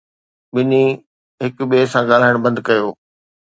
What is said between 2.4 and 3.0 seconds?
بند ڪيو